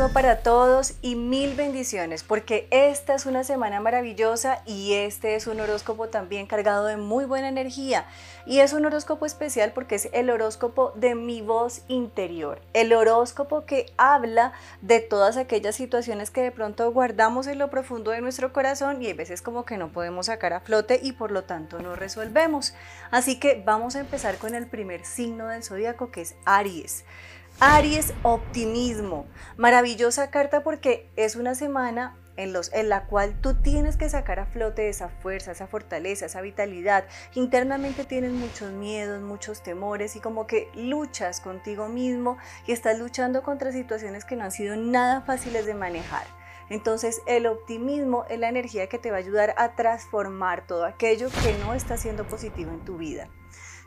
[0.00, 5.46] saludo para todos y mil bendiciones porque esta es una semana maravillosa y este es
[5.46, 8.06] un horóscopo también cargado de muy buena energía
[8.46, 13.66] y es un horóscopo especial porque es el horóscopo de mi voz interior, el horóscopo
[13.66, 18.54] que habla de todas aquellas situaciones que de pronto guardamos en lo profundo de nuestro
[18.54, 21.78] corazón y hay veces como que no podemos sacar a flote y por lo tanto
[21.78, 22.72] no resolvemos.
[23.10, 27.04] Así que vamos a empezar con el primer signo del zodiaco que es Aries.
[27.62, 29.26] Aries, optimismo.
[29.58, 32.54] Maravillosa carta porque es una semana en,
[32.88, 37.04] la cual tú tienes que sacar a flote esa fuerza, esa fortaleza, esa vitalidad.
[37.34, 43.42] Internamente tienes muchos miedos, muchos temores y como que luchas contigo mismo y estás luchando
[43.42, 46.24] contra situaciones que no han sido nada fáciles de manejar.
[46.70, 51.28] Entonces el optimismo es la energía que te va a ayudar a transformar todo aquello
[51.42, 53.28] que no está siendo positivo en tu vida.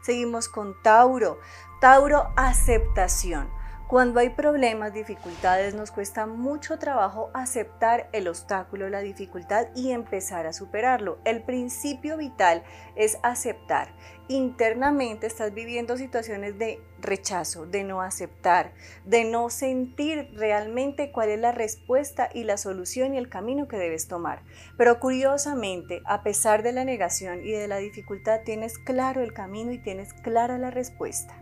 [0.04, 1.40] Seguimos con Tauro.
[1.82, 3.62] Tauro, aceptación.
[3.94, 10.48] Cuando hay problemas, dificultades, nos cuesta mucho trabajo aceptar el obstáculo, la dificultad y empezar
[10.48, 11.20] a superarlo.
[11.26, 12.64] El principio vital
[12.96, 13.94] es aceptar.
[14.30, 18.74] Internamente estás viviendo situaciones de rechazo, de no aceptar,
[19.06, 23.78] de no sentir realmente cuál es la respuesta y la solución y el camino que
[23.78, 24.42] debes tomar.
[24.76, 29.72] Pero curiosamente, a pesar de la negación y de la dificultad, tienes claro el camino
[29.72, 31.38] y tienes clara la respuesta.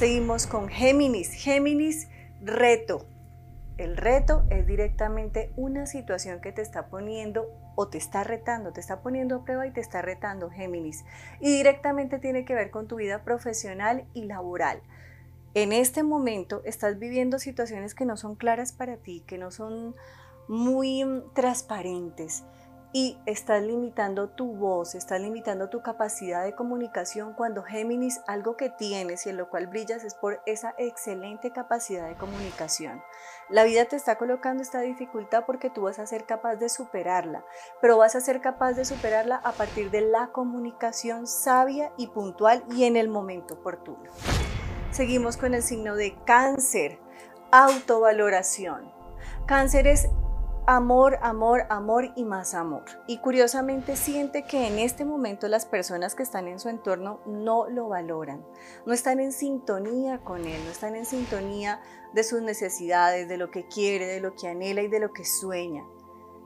[0.00, 1.34] Seguimos con Géminis.
[1.34, 2.08] Géminis,
[2.40, 3.04] reto.
[3.76, 8.80] El reto es directamente una situación que te está poniendo o te está retando, te
[8.80, 11.04] está poniendo a prueba y te está retando, Géminis.
[11.38, 14.80] Y directamente tiene que ver con tu vida profesional y laboral.
[15.52, 19.94] En este momento estás viviendo situaciones que no son claras para ti, que no son
[20.48, 22.42] muy mm, transparentes
[22.92, 28.68] y estás limitando tu voz, estás limitando tu capacidad de comunicación cuando Géminis algo que
[28.68, 33.02] tienes y en lo cual brillas es por esa excelente capacidad de comunicación.
[33.48, 37.44] La vida te está colocando esta dificultad porque tú vas a ser capaz de superarla,
[37.80, 42.64] pero vas a ser capaz de superarla a partir de la comunicación sabia y puntual
[42.70, 44.10] y en el momento oportuno.
[44.90, 46.98] Seguimos con el signo de cáncer,
[47.52, 48.92] autovaloración.
[49.46, 50.08] Cáncer es
[50.70, 52.84] amor, amor, amor y más amor.
[53.08, 57.68] Y curiosamente siente que en este momento las personas que están en su entorno no
[57.68, 58.46] lo valoran,
[58.86, 61.80] no están en sintonía con él, no están en sintonía
[62.14, 65.24] de sus necesidades, de lo que quiere, de lo que anhela y de lo que
[65.24, 65.84] sueña.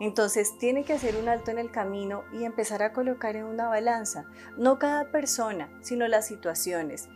[0.00, 3.68] Entonces tiene que hacer un alto en el camino y empezar a colocar en una
[3.68, 4.24] balanza,
[4.56, 7.10] no cada persona, sino las situaciones.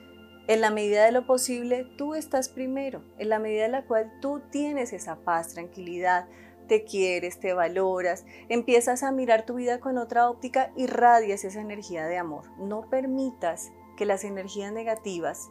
[0.46, 4.10] En la medida de lo posible, tú estás primero, en la medida en la cual
[4.20, 6.26] tú tienes esa paz, tranquilidad,
[6.68, 11.60] te quieres, te valoras, empiezas a mirar tu vida con otra óptica y radias esa
[11.60, 12.50] energía de amor.
[12.58, 15.50] No permitas que las energías negativas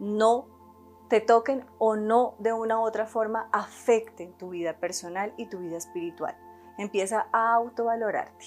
[0.00, 0.48] no
[1.08, 5.60] te toquen o no de una u otra forma afecten tu vida personal y tu
[5.60, 6.36] vida espiritual.
[6.78, 8.46] Empieza a autovalorarte.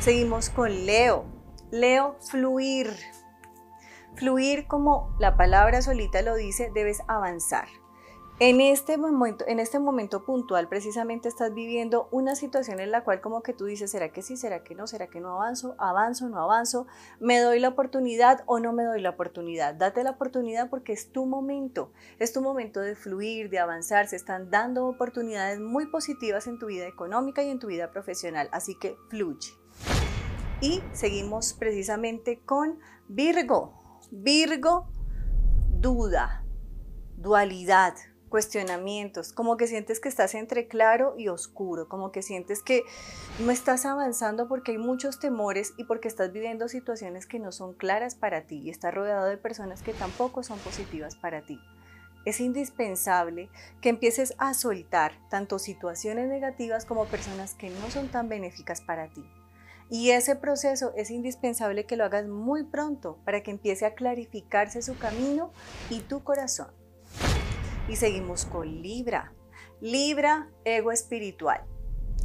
[0.00, 1.24] Seguimos con Leo.
[1.70, 2.96] Leo, fluir.
[4.16, 7.68] Fluir como la palabra solita lo dice, debes avanzar.
[8.42, 13.20] En este, momento, en este momento puntual precisamente estás viviendo una situación en la cual
[13.20, 14.38] como que tú dices, ¿será que sí?
[14.38, 14.86] ¿Será que no?
[14.86, 15.74] ¿Será que no avanzo?
[15.76, 16.26] ¿Avanzo?
[16.30, 16.86] ¿No avanzo?
[17.20, 19.74] ¿Me doy la oportunidad o no me doy la oportunidad?
[19.74, 24.16] Date la oportunidad porque es tu momento, es tu momento de fluir, de avanzar, se
[24.16, 28.74] están dando oportunidades muy positivas en tu vida económica y en tu vida profesional, así
[28.74, 29.52] que fluye.
[30.62, 33.74] Y seguimos precisamente con Virgo.
[34.10, 34.88] Virgo,
[35.78, 36.42] duda,
[37.18, 37.92] dualidad,
[38.30, 42.84] cuestionamientos, como que sientes que estás entre claro y oscuro, como que sientes que
[43.40, 47.74] no estás avanzando porque hay muchos temores y porque estás viviendo situaciones que no son
[47.74, 51.60] claras para ti y estás rodeado de personas que tampoco son positivas para ti.
[52.24, 58.28] Es indispensable que empieces a soltar tanto situaciones negativas como personas que no son tan
[58.28, 59.24] benéficas para ti.
[59.90, 64.82] Y ese proceso es indispensable que lo hagas muy pronto para que empiece a clarificarse
[64.82, 65.50] su camino
[65.88, 66.79] y tu corazón.
[67.90, 69.32] Y seguimos con Libra.
[69.80, 71.64] Libra, ego espiritual.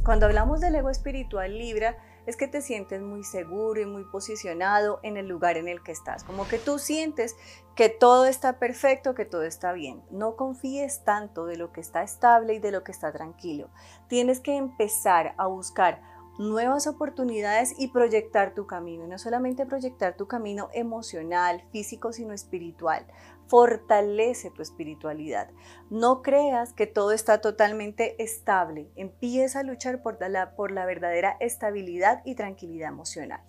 [0.04, 5.00] Cuando hablamos del ego espiritual, Libra, es que te sientes muy seguro y muy posicionado
[5.02, 6.22] en el lugar en el que estás.
[6.22, 7.34] Como que tú sientes
[7.74, 10.04] que todo está perfecto, que todo está bien.
[10.12, 13.68] No confíes tanto de lo que está estable y de lo que está tranquilo.
[14.06, 16.00] Tienes que empezar a buscar
[16.38, 19.06] nuevas oportunidades y proyectar tu camino.
[19.06, 23.06] no solamente proyectar tu camino emocional, físico, sino espiritual.
[23.46, 25.50] Fortalece tu espiritualidad.
[25.90, 28.90] No creas que todo está totalmente estable.
[28.96, 33.40] Empieza a luchar por la, por la verdadera estabilidad y tranquilidad emocional.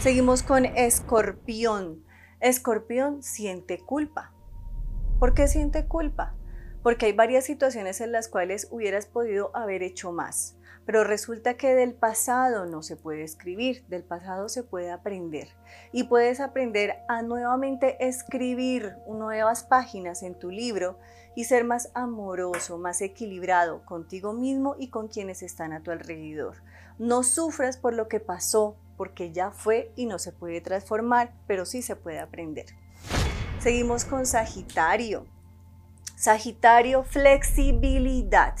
[0.00, 2.04] Seguimos con Escorpión.
[2.40, 4.32] Escorpión siente culpa.
[5.18, 6.36] ¿Por qué siente culpa?
[6.86, 10.56] porque hay varias situaciones en las cuales hubieras podido haber hecho más.
[10.86, 15.48] Pero resulta que del pasado no se puede escribir, del pasado se puede aprender.
[15.92, 20.96] Y puedes aprender a nuevamente escribir nuevas páginas en tu libro
[21.34, 26.56] y ser más amoroso, más equilibrado contigo mismo y con quienes están a tu alrededor.
[26.98, 31.66] No sufras por lo que pasó, porque ya fue y no se puede transformar, pero
[31.66, 32.66] sí se puede aprender.
[33.58, 35.26] Seguimos con Sagitario.
[36.16, 38.54] Sagitario, flexibilidad.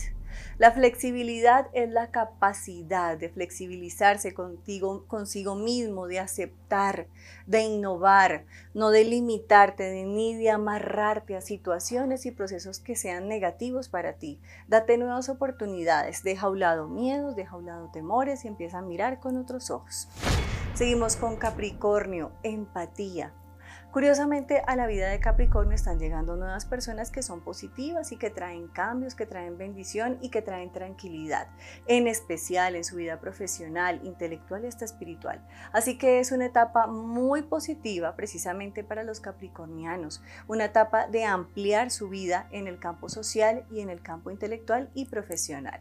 [0.58, 7.08] La flexibilidad es la capacidad de flexibilizarse consigo mismo, de aceptar,
[7.46, 13.90] de innovar, no de limitarte ni de amarrarte a situaciones y procesos que sean negativos
[13.90, 14.40] para ti.
[14.66, 18.78] Date nuevas oportunidades, deja a un lado miedos, deja a un lado temores y empieza
[18.78, 20.08] a mirar con otros ojos.
[20.72, 23.34] Seguimos con Capricornio, empatía.
[23.96, 28.28] Curiosamente, a la vida de Capricornio están llegando nuevas personas que son positivas y que
[28.28, 31.48] traen cambios, que traen bendición y que traen tranquilidad,
[31.86, 35.42] en especial en su vida profesional, intelectual y hasta espiritual.
[35.72, 41.90] Así que es una etapa muy positiva precisamente para los capricornianos, una etapa de ampliar
[41.90, 45.80] su vida en el campo social y en el campo intelectual y profesional.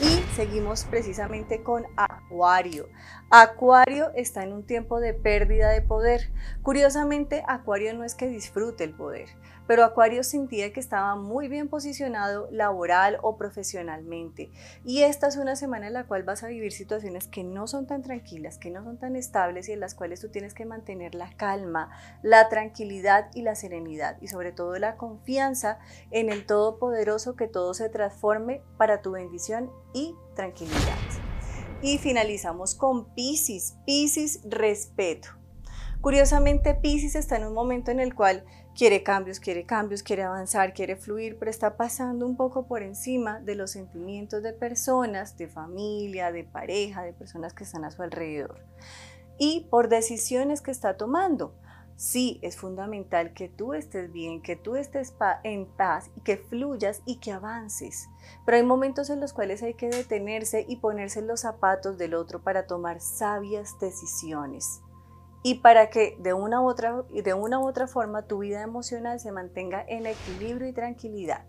[0.00, 2.88] Y seguimos precisamente con Acuario.
[3.30, 6.30] Acuario está en un tiempo de pérdida de poder.
[6.62, 9.30] Curiosamente, Acuario no es que disfrute el poder,
[9.66, 14.52] pero Acuario sentía que estaba muy bien posicionado laboral o profesionalmente.
[14.84, 17.86] Y esta es una semana en la cual vas a vivir situaciones que no son
[17.86, 21.14] tan tranquilas, que no son tan estables y en las cuales tú tienes que mantener
[21.14, 21.90] la calma,
[22.22, 25.78] la tranquilidad y la serenidad y sobre todo la confianza
[26.10, 29.45] en el Todopoderoso que todo se transforme para tu bendición
[29.92, 30.96] y tranquilidad.
[31.82, 33.76] Y finalizamos con Pisces.
[33.86, 35.28] Pisces, respeto.
[36.00, 38.44] Curiosamente, Pisces está en un momento en el cual
[38.76, 43.40] quiere cambios, quiere cambios, quiere avanzar, quiere fluir, pero está pasando un poco por encima
[43.40, 48.02] de los sentimientos de personas, de familia, de pareja, de personas que están a su
[48.02, 48.60] alrededor.
[49.38, 51.54] Y por decisiones que está tomando.
[51.96, 55.14] Sí, es fundamental que tú estés bien, que tú estés
[55.44, 58.08] en paz y que fluyas y que avances.
[58.44, 62.42] Pero hay momentos en los cuales hay que detenerse y ponerse los zapatos del otro
[62.42, 64.82] para tomar sabias decisiones
[65.42, 69.20] y para que de una, u otra, de una u otra forma tu vida emocional
[69.20, 71.46] se mantenga en equilibrio y tranquilidad.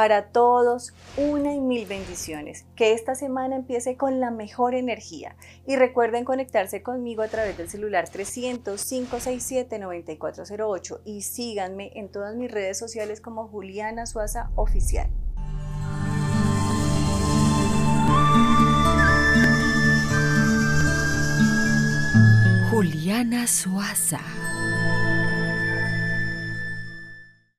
[0.00, 2.64] Para todos, una y mil bendiciones.
[2.74, 5.36] Que esta semana empiece con la mejor energía.
[5.66, 12.78] Y recuerden conectarse conmigo a través del celular 300-567-9408 y síganme en todas mis redes
[12.78, 15.10] sociales como Juliana Suaza Oficial.
[22.70, 24.20] Juliana Suaza.